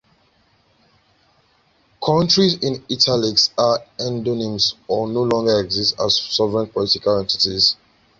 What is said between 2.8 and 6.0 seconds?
"italics" are endonyms or no longer exist